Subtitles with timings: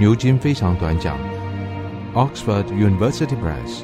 [0.00, 1.14] 牛津非常短讲
[2.14, 3.82] ，Oxford University Press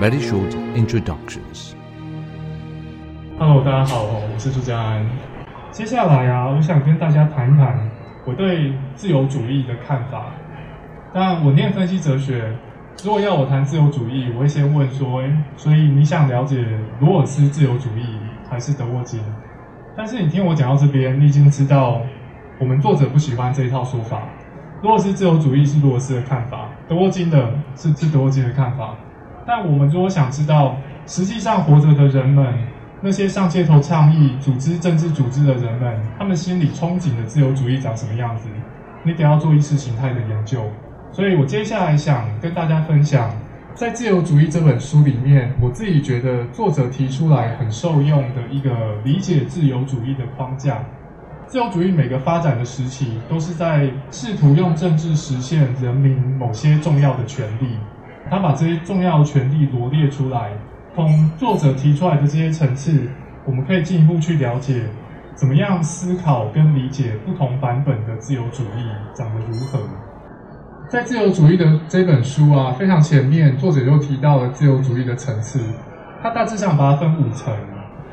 [0.00, 1.74] Very Short Introductions。
[3.38, 5.06] Hello，大家好，我是朱家安。
[5.70, 7.88] 接下来啊，我想跟大家谈一谈
[8.26, 10.24] 我对自由主义的看法。
[11.14, 12.52] 当然，我念分析哲学，
[13.04, 16.66] 如果要我谈自由主义，我会先问说：诶，所以你想了解
[16.98, 18.18] 罗尔斯自由主义
[18.50, 19.20] 还是德沃金？
[19.96, 22.00] 但是你听我讲到这边，你已经知道
[22.58, 24.22] 我们作者不喜欢这一套说法。
[24.80, 28.94] 罗斯自由主义是罗尔斯的看法，德沃金的是是德沃金的看法。
[29.44, 32.54] 但我们如果想知道实际上活着的人们，
[33.00, 38.48] 那些上街头倡议、组织政治组织的人们，他们心里憧憬的自由主义长什么样子？
[39.02, 40.62] 你得要做意识形态的研究。
[41.10, 43.30] 所以我接下来想跟大家分享，
[43.74, 48.70] 在《自由主义》这本书里面，我自己觉得作者提出来很受用的一个
[49.02, 50.84] 理解自由主义的框架。
[51.48, 57.78] 自由主义每个发展的时期，都是在试图用政治实现人民某些重要的权利。
[58.28, 60.52] 他把这些重要权利罗列出来，
[60.94, 63.08] 从作者提出来的这些层次，
[63.46, 64.82] 我们可以进一步去了解，
[65.34, 69.80] 怎么样思考跟理解不同版本的自由主义长得如何。
[70.90, 75.60] 在自由主义的这本书啊，非常前面作者就提到了自由主义的层次，
[76.22, 77.54] 他大致上把它分五层。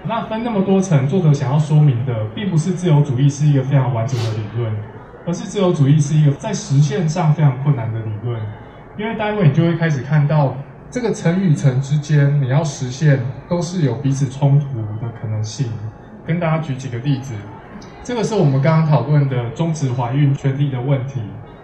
[0.07, 4.71] 那分那么多层，作者想要说明的，并不是自由主义是一个非常完整的理论，
[5.25, 8.39] 而是自由主义是一个在实现上非常困难的理论。
[8.97, 10.55] 因为待会你就会开始看到，
[10.89, 15.67] 这个层与层之间，你要实现都是有彼此冲突的可能性。
[16.25, 17.33] 跟大家举几个例子，
[18.03, 21.19] 这个是我们刚刚讨论的终止怀孕权利的问题。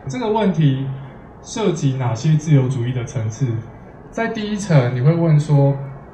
[0.07, 0.85] 这个问题
[1.41, 3.47] 涉及哪些自由主义的层次？
[4.09, 5.73] 在第一层，你会问说，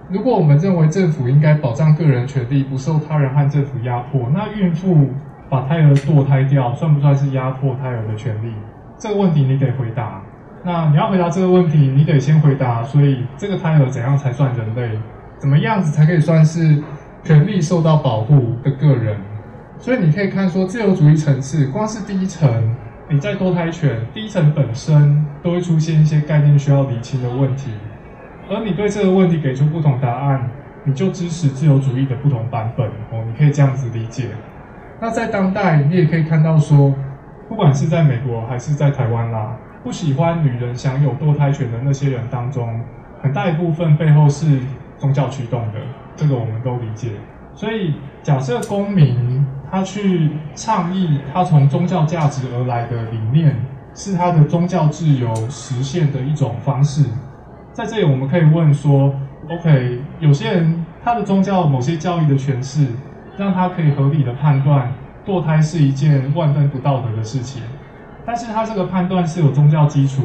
[0.09, 5.09] 如果我们认为政府应该保障个人权利，不受他人和政府压迫，那孕妇
[5.49, 8.53] 把胎儿堕胎掉，算不算是压迫胎儿的权利？
[8.97, 10.21] 这个问题你得回答。
[10.63, 14.97] 那你要回答这个问题，你得先回答，所以这个胎儿怎样才算人类？
[15.37, 16.81] 怎么样子才可以算是
[17.23, 19.17] 权利受到保护的个人？
[19.77, 22.49] 所以你可以看说，自由主义层次，光是第一层，
[23.09, 27.71] 你在堕胎权第一层本身都会出现一些概念需要厘清的问题。
[28.49, 30.49] 而你对这个问题给出不同答案，
[30.83, 33.23] 你就支持自由主义的不同版本哦。
[33.27, 34.29] 你可以这样子理解。
[34.99, 36.93] 那在当代，你也可以看到说，
[37.49, 42.81] 不管是在美国还是在台湾啦，不喜欢女人享有堕胎权的那些人当中，
[43.21, 44.59] 很大一部分背后是
[44.97, 45.79] 宗教驱动的，
[46.15, 47.11] 这个我们都理解。
[47.53, 53.55] 所以，假设公民他去倡议他从宗教价值而来的理念，
[53.93, 57.03] 是他的宗教自由实现的一种方式。
[57.77, 59.13] 在这里，我们可以问说
[59.51, 62.87] ：OK，有些人他的宗教某些教义的诠释，
[63.37, 64.91] 让他可以合理的判断
[65.27, 67.61] 堕胎是一件万分不道德的事情，
[68.25, 70.23] 但是他这个判断是有宗教基础，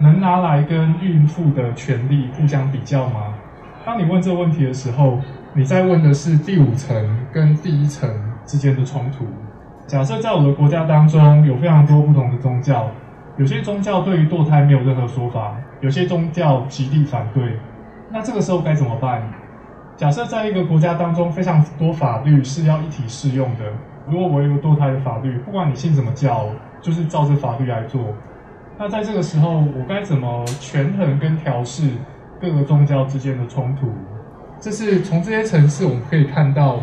[0.00, 3.32] 能拿来跟孕妇的权利互相比较吗？
[3.86, 5.20] 当你问这个问题的时候，
[5.54, 8.10] 你在问的是第五层跟第一层
[8.44, 9.24] 之间的冲突。
[9.86, 12.90] 假设在我的国家当中有非常多不同的宗教。
[13.38, 17.56] 有些宗教对于堕胎没有任何说法，有些宗教极力反对。
[18.10, 19.22] 那这个时候该怎么办？
[19.96, 23.64] 假设在一个国家当中，非常多法律是要一体适用的。
[24.08, 26.46] 如果我有个堕胎的法律，不管你信什么教，
[26.82, 28.00] 就是照这法律来做。
[28.76, 31.90] 那在这个时候，我该怎么权衡跟调试
[32.40, 33.88] 各个宗教之间的冲突？
[34.58, 36.80] 这是从这些层次我们可以看到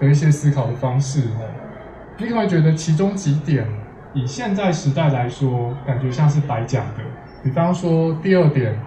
[0.00, 1.28] 的一些思考的方式。
[2.18, 3.64] 你可能觉得其中几点。
[4.14, 7.02] 以现在时代来说，感觉像是白讲的。
[7.42, 8.78] 比方说，第二点，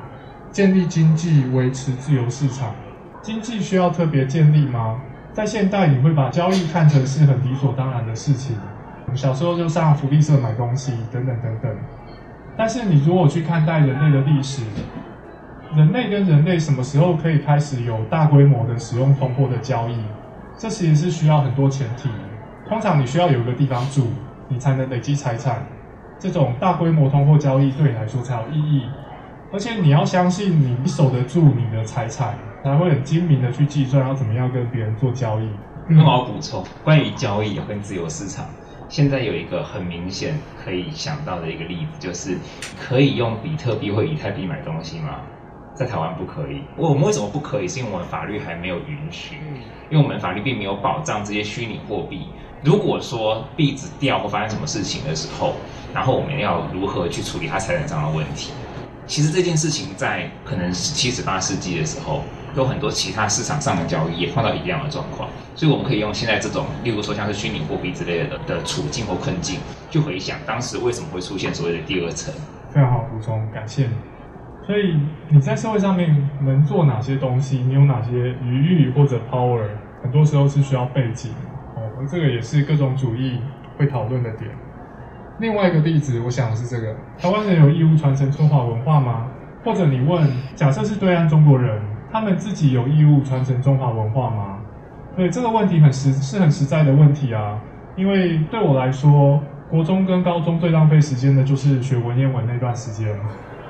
[0.51, 2.73] 建立经济，维持自由市场。
[3.21, 5.01] 经济需要特别建立吗？
[5.33, 8.55] 在现代，你会把交易看成是很理所当然的事情。
[9.15, 11.75] 小时候就上福利社买东西，等等等等。
[12.55, 14.63] 但是你如果去看待人类的历史，
[15.75, 19.97] 人类跟人类什么时候可以开始有大规模的使用通货的交易？
[20.55, 22.09] 这其实是需要很多前提。
[22.69, 24.07] 通常你需要有一个地方住。
[24.47, 25.65] 你才能累积财产，
[26.19, 28.87] 这种大规模通货交易对你来说才有意义。
[29.53, 35.49] 而且你要相信你守得住你的财产，才会很精明的去计算要怎么样跟别人做交易。
[35.87, 38.45] 那我要补充，关于交易跟自由市场，
[38.89, 40.33] 现在有一个很明显
[40.63, 42.37] 可以想到的一个例子，就是
[42.79, 45.21] 可以用比特币或以太币买东西吗？
[45.75, 46.63] 在台湾不可以。
[46.77, 47.67] 我们为什么不可以？
[47.67, 49.35] 是因为我们法律还没有允许，
[49.91, 52.29] 因为我们法律并没有保障这些虚拟货币。
[52.65, 55.53] 如果说币值掉或发生什么事情的时候，
[55.93, 58.51] 然后我们要如何去处理它财产上的问题？
[59.05, 62.23] 其实这件事情在可能七、十八世纪的时候，
[62.55, 69.59] 有很多其他市场上的交易也碰到一样的状况，所以我们可以用现在这种，例如说像是虚拟货币之类的的处境或困境，
[69.91, 72.33] 去回想当时为什么会出现所谓的第二层。
[72.73, 73.91] 非常好补充，感谢你。
[74.65, 77.59] 所以你在社会上面能做哪些东西？
[77.59, 79.67] 你有哪些余裕或者 power？
[80.01, 81.31] 很多时候是需要背景，
[82.09, 83.39] 这个也是各种主义
[83.77, 84.51] 会讨论的点。
[85.39, 89.27] 另外一个例子，我想的是这个：台湾人有义务传承中华文化吗？
[89.63, 91.81] 或者你问，假设是对岸中国人，
[92.11, 94.59] 他们自己有义务传承中华文化吗？
[95.15, 97.59] 对，这个问题很实，是很实在的问题啊。
[97.95, 103.17] 因为对我来说，国中跟高中最浪费时间的就是学文言文那段时间。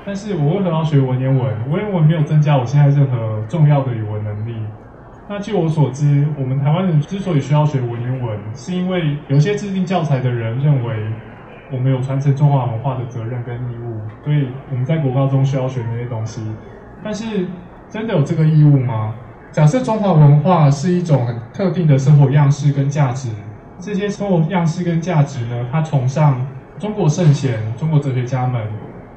[0.04, 1.70] 但是我为何要学文言文？
[1.70, 4.54] 文言文没有增加我现在任何重要的语文能力。
[5.28, 10.94] 那据我所知，我们台湾人之所以需要学文言文，是因为有些制定教材的人认为。
[11.72, 16.40] 我们有传承中华文化的责任跟义务，所以我们在国高中需要学那些东西。
[17.02, 17.48] 但是，
[17.90, 19.16] 真的有这个义务吗？
[19.50, 23.30] 假设中华文化是一种很特定的生活样式跟价值，
[23.80, 26.46] 这些生活样式跟价值呢，它崇尚
[26.78, 28.62] 中国圣贤、中国哲学家们，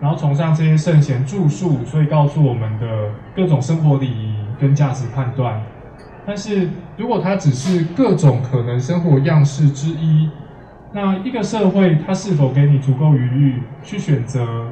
[0.01, 5.62] 然后崇尚这些圣贤著述，所以告诉我们的各种生活礼仪跟价值判断。
[6.29, 10.29] 但是如果它只是各种可能生活样式之一，
[10.93, 14.67] 那一个社会，它是否给你足够余裕去选择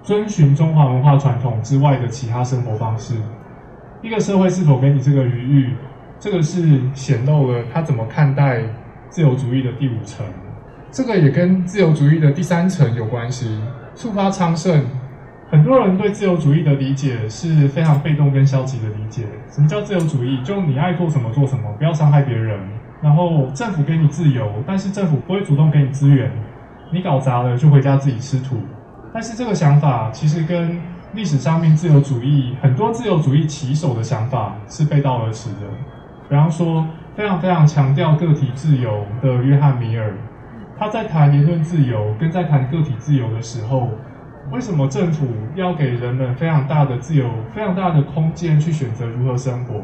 [0.00, 3.16] 遵循中华文化传统之外的其他生活方式？
[4.00, 5.74] 一个社会是否给你这个余裕？
[6.20, 8.62] 这个是显露了他怎么看待
[9.10, 10.24] 自由主义的第五层。
[10.92, 13.60] 这个也跟自由主义的第三层有关系。
[13.96, 14.84] 触发昌盛，
[15.52, 19.24] 很多人对自由主义的理解是非常被动跟消极的理解。
[19.50, 20.42] 什么叫自由主义？
[20.42, 22.58] 就你爱做什么做什么，不要伤害别人。
[23.02, 26.32] 然后政府给你自由，但是政府不会主动给你资源，
[26.90, 28.56] 你搞砸了就回家自己吃土。
[29.12, 30.80] 但是这个想法其实跟
[31.12, 35.66] 历史上面自由主义很多自由主义旗手的想法是背道而驰的。
[36.30, 40.14] 比方说，非常非常强调个体自由的约翰米尔，
[40.78, 43.90] 他在谈言论自由跟在谈个体自由的时候，
[44.50, 49.80] 为什么政府要给人们非常大的自由、非常大的空间去选择如何生活？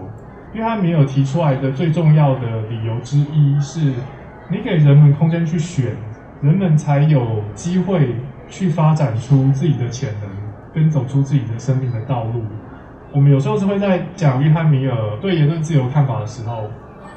[0.53, 3.93] 约翰米尔提出来的最重要的理由之一是，
[4.51, 5.93] 你给人们空间去选，
[6.41, 8.17] 人们才有机会
[8.49, 10.31] 去发展出自己的潜能，
[10.75, 12.43] 跟走出自己的生命的道路。
[13.13, 16.65] 我们有时候是会在讲约翰米尔对言论自由看法的时候，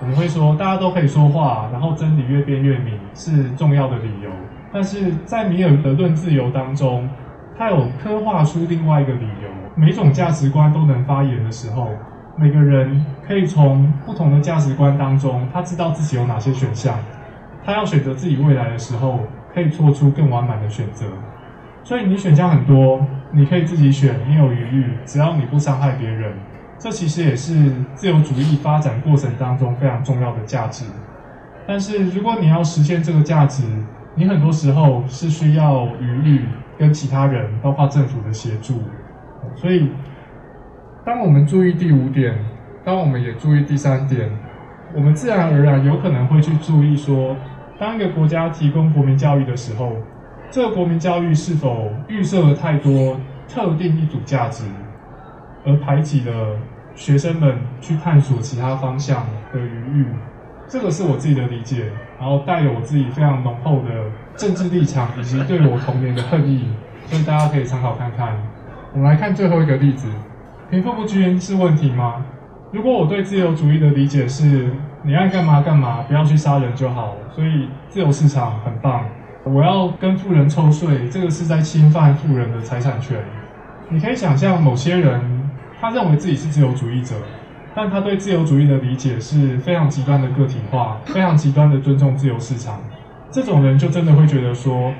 [0.01, 4.29] 我们会说大家都可以说话，然后真理越辩越明是重要的理由。
[4.73, 7.09] 但是在米尔的论自由当中，
[7.61, 11.89] 他有刻画出另外一个理由：每种价值观都能发言的时候。
[12.35, 16.97] 每个人可以从不同的价值观当中，他知道自己有哪些选项，
[17.63, 19.19] 他要选择自己未来的时候，
[19.53, 21.05] 可以做出更完满的选择。
[21.83, 22.99] 所以你选项很多，
[23.31, 26.33] 你可以自己选，你有余裕，只要你不伤害别人。
[26.79, 30.83] 这其实也是自由主义发展过程当中非常重要的价值。
[31.67, 33.61] 但是如果你要实现这个价值，
[34.15, 36.45] 你很多时候是需要余裕
[36.81, 38.81] 跟其他人，包括政府的协助。
[39.55, 39.91] 所以。
[41.03, 42.35] 当我们注意第五点，
[42.85, 44.29] 当我们也注意第三点，
[44.93, 47.35] 我们自然而然有可能会去注意说，
[47.79, 49.93] 当一个国家提供国民教育的时候，
[50.51, 53.19] 这个国民教育是否预设了太多
[53.49, 54.63] 特定一组价值，
[55.65, 56.59] 而排挤了
[56.93, 60.05] 学生们去探索其他方向的余裕？
[60.67, 61.85] 这个是我自己的理解，
[62.19, 63.89] 然后带有我自己非常浓厚的
[64.35, 66.67] 政治立场以及对我童年的恨意，
[67.07, 68.35] 所以大家可以参考看看。
[68.93, 70.07] 我们来看最后一个例子。
[70.69, 72.23] 贫富不均是问题吗？
[72.71, 74.71] 如果我对自由主义的理解是，
[75.03, 79.03] 你爱干嘛干嘛，不要去杀人就好，所以自由市场很棒。
[79.43, 83.17] 我要跟富人抽税，这个是在侵犯富人的财产权。
[83.89, 85.49] 你可以想象某些人，
[85.81, 87.15] 他认为自己是自由主义者，
[87.75, 92.79] 但他对自由主义的理解是非常极端的个体化，非常极端的尊重自由市场。
[93.31, 94.93] 这种人就真的会觉得说。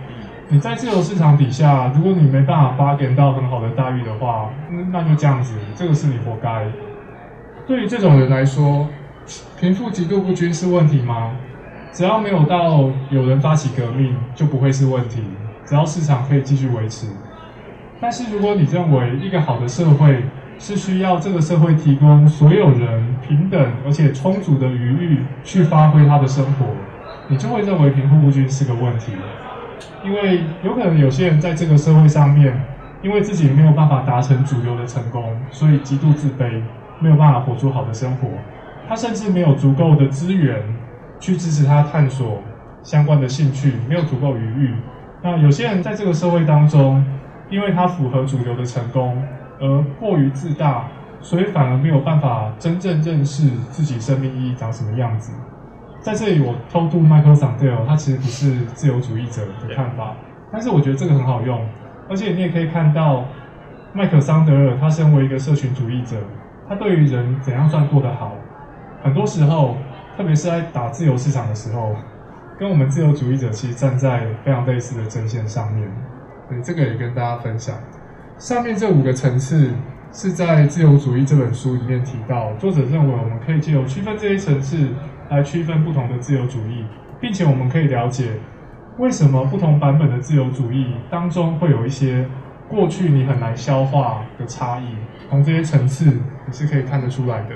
[0.53, 4.49] 你在自由市场底下，如果你没办法发展到很好的待遇的话，
[4.91, 6.65] 那就这样子，这个是你活该。
[7.65, 8.89] 对于这种人来说，
[9.57, 11.31] 贫富极度不均是问题吗？
[11.93, 15.23] 只要没有到有人发起革命，就不会是问题。
[15.63, 17.07] 只要市场可以继续维持。
[18.01, 20.21] 但是如果你认为一个好的社会
[20.59, 26.65] 是需要这个社会提供所有人平等而且充足的余裕去发挥他的生活，
[27.31, 29.13] 你就会认为贫富不均是个问题。
[30.03, 32.53] 因为有可能有些人在这个社会上面，
[33.01, 36.61] 因为自己没有办法达成主流的成功，所以极度自卑，
[36.99, 38.27] 没有办法活出好的生活。
[38.89, 40.61] 他甚至没有足够的资源
[41.21, 42.43] 去支持他探索
[42.83, 44.75] 相关的兴趣，没有足够余裕。
[45.23, 47.01] 那有些人在这个社会当中，
[47.49, 49.23] 因为他符合主流的成功，
[49.61, 50.87] 而过于自大，
[51.21, 55.31] 所以反而没有办法真正认识自己生命意义长什么样子。
[56.01, 60.15] 在这里，我偷渡 Michael Sandel，他其实不是自由主义者的看法，
[60.51, 61.63] 但是我觉得这个很好用，
[62.09, 63.25] 而且你也可以看到，
[63.93, 66.17] 麦克桑德尔他身为一个社群主义者，
[66.67, 68.33] 他对于人怎样算过得好，
[69.03, 69.77] 很多时候，
[70.17, 71.95] 特别是在打自由市场的时候，
[72.57, 75.87] 跟我们自由主义者其实站在非常类似的针线上面。
[76.49, 77.75] 对，这个也跟大家分享。
[78.39, 79.71] 上面这五个层次
[80.11, 84.87] 是在《自由主义》这本书里面提到，作者认为我们可以借由区分这些层次
[85.31, 86.83] 来区分不同的自由主义，
[87.21, 88.33] 并且我们可以了解
[88.97, 92.27] 为什么不同版本的自由主义当中会有一些
[92.67, 94.87] 过去你很难消化的差异，
[95.29, 97.55] 从这些层次你是可以看得出来的。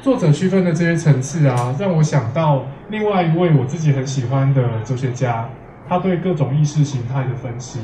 [0.00, 5.48] 作者区分的这些层次啊，让我想到另外一位我自己很喜欢的哲学家，
[5.88, 7.80] 他对各种意识形态的分析。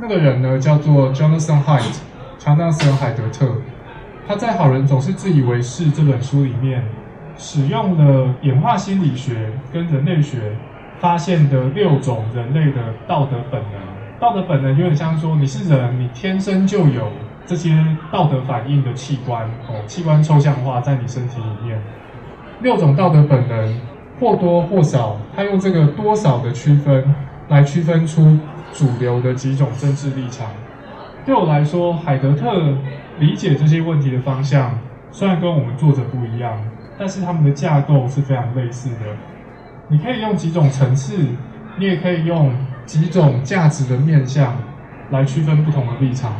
[0.00, 1.98] 那个人呢，叫做 Jonathan Haidt，
[2.36, 3.54] 乔纳森·海德特。
[4.26, 6.84] 他在《好人总是自以为是》这本书里面，
[7.40, 10.54] 使用了演化心理学跟人类学
[10.98, 13.80] 发现的六种人类的道德本能。
[14.20, 17.10] 道德本能有点像说，你是人，你天生就有
[17.46, 17.74] 这些
[18.12, 21.82] 道德反应的器官哦，器官抽象化在你身体里面。
[22.60, 23.80] 六种道德本能
[24.20, 27.14] 或多或少，他用这个多少的区分
[27.48, 28.38] 来区分出。
[28.72, 30.46] 主流的几种政治立场，
[31.26, 32.72] 对我来说，海德特
[33.18, 34.78] 理解这些问题的方向
[35.10, 36.56] 虽然跟我们作者不一样，
[37.00, 38.96] 但是他们的架构是非常类似的。
[39.88, 41.16] 你可以用几种层次，
[41.78, 42.54] 你也可以用
[42.84, 44.54] 几种价值的面向
[45.10, 46.30] 来区分不同的立场。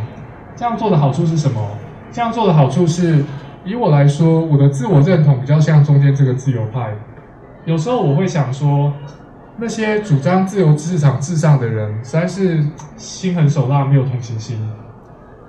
[0.54, 1.66] 这样做的好处是什么？
[2.12, 3.24] 这样做的好处是，
[3.64, 6.92] 以我来说，我的自我认同比较像中间这个自由派。
[7.64, 8.92] 有时候我会想说。
[9.62, 12.64] 那些主张自由市场至上的人，实在是
[12.96, 14.58] 心狠手辣，没有同情心。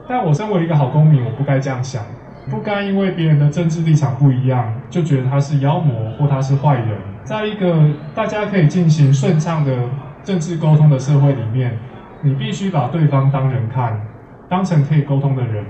[0.06, 2.04] 但我身为一个好公民，我不该这样想，
[2.50, 6.90] 不该因为别人的政治立场不一样，就觉得他是妖魔或他是坏人。
[7.24, 9.76] 在一个大家可以进行顺畅的
[10.24, 11.76] 政治沟通的社会里面，
[12.22, 14.00] 你必须把对方当人看，
[14.48, 15.66] 当成可以沟通的人。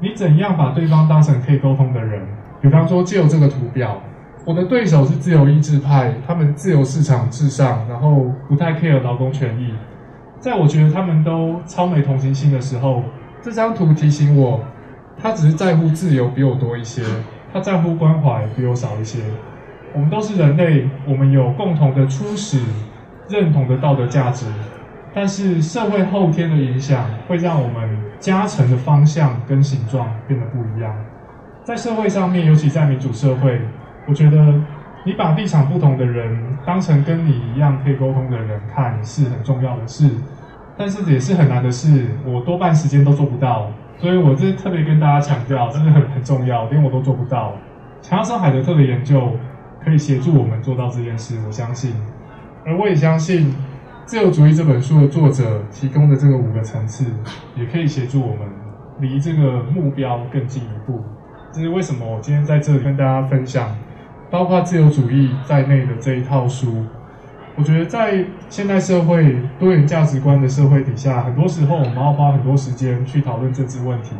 [0.00, 2.26] 你怎样把对方当成可以沟通的人？
[2.60, 4.00] 比方说，借由这个图表。
[4.44, 9.72] 我的对手是自由意志派，他们自由市场至上，然后不太 care 劳工权益。
[10.40, 13.02] 在我觉得他们都超没同情心的时候，
[13.40, 14.60] 这张图提醒我，
[15.16, 17.02] 他只是在乎自由比我多一些，
[17.52, 19.20] 他在乎关怀比我少一些。
[19.94, 22.60] 我们都是人类，我们有共同的初始
[23.28, 24.46] 认同的道德价值，
[25.14, 30.94] 但是社会后天的影响会让我们加成的方向跟形状变得不一样。
[31.62, 33.60] 在社会上面，尤其在民主社会。
[34.08, 34.60] 我觉得
[35.04, 40.10] 你把立场不同的人当成跟你一样可以沟通的人看是很重要的事，
[40.76, 42.08] 但是也是很难的事。
[42.26, 43.70] 我多半时间都做不到，
[44.02, 47.54] 所以我这特别跟大家强调，真的很很重要，连我都做不到。
[48.02, 49.30] 乔纳森海德特的研究
[49.84, 51.94] 可以协助我们做到这件事，我相信。
[52.66, 53.50] 而我也相信
[54.04, 57.06] 《自由主义》这本书的作者提供的这个五个层次，
[57.54, 58.48] 也可以协助我们
[58.98, 61.00] 离这个目标更进一步。
[61.52, 63.72] 这是为什么我今天在这里跟大家分享。
[64.32, 66.86] 包括自由主义在内的这一套书，
[67.54, 74.12] 我觉得在现代社会多元价值观的社会底下，很多时候我们要花很多时间去讨论政治问题。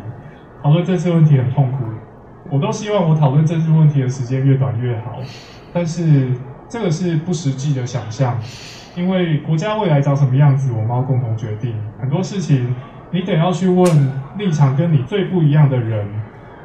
[0.61, 1.83] 讨论政治问题很痛苦，
[2.49, 5.17] 我都希望我讨论政治问题的时间越短越好。
[5.73, 6.31] 但是
[6.69, 8.37] 这个是不实际的想象，
[8.95, 11.75] 因为国家未来长什么样子，我们要共同决定。
[11.99, 12.75] 很多事情
[13.11, 13.85] 你得要去问
[14.37, 16.07] 立场跟你最不一样的人，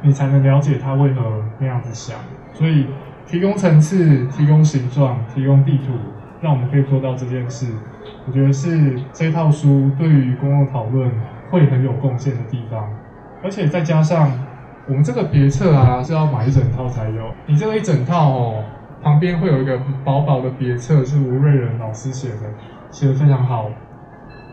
[0.03, 2.15] 你才能了解他为何那样子想。
[2.53, 2.85] 所以。
[3.31, 5.93] 提供层次，提供形状，提供地图，
[6.41, 7.67] 让我们可以做到这件事。
[8.27, 11.11] 我觉得是这套书对于公共讨论
[11.49, 12.89] 会很有贡献的地方。
[13.43, 14.31] 而且再加上
[14.87, 17.31] 我们这个别册啊，是要买一整套才有。
[17.45, 18.63] 你这个一整套哦，
[19.01, 22.49] 旁边会有一个薄薄的别册，是吴瑞仁老师写的，
[22.91, 23.69] 写的非常好。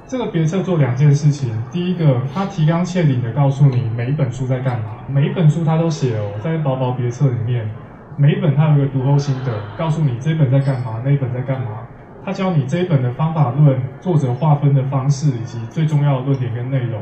[0.07, 7.69] 这个别册做两件事情，第一个，他提纲挈领的告诉你每一本书在干嘛，每一本书他都写哦，在薄薄别册里面。
[8.17, 11.87] 每一本它有一个读后心得，告诉你这一本在干嘛，那一本在干嘛。
[12.25, 17.01] 他教你这一本的方法论、作者划分的方式以及最重要的论点跟内容。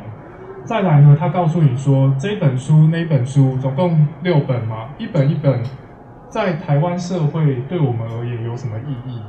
[0.65, 5.63] 再来呢，他告诉你说这一本书、那一本书总共六本嘛，一本一本，
[6.29, 9.23] 在台湾社会对我们而言有什么意义？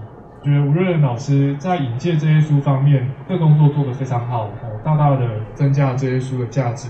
[0.44, 4.50] 觉得吴叡人老师在引介这些书方面，这工作做得非常好，
[4.84, 6.90] 大大的增加了这些书的价值。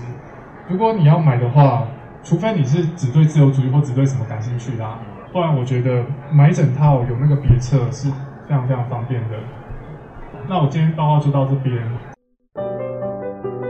[0.68, 1.84] 如果你要买的话，
[2.28, 4.84] 除非你是只对自由主义或只对什么感兴趣的，
[5.32, 9.36] 不然我觉得买整套有那个别册是非常非常方便的。
[10.48, 11.80] 那我今天报告就到这边。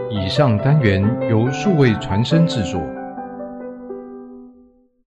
[0.09, 2.81] 以上单元由数位传声制作。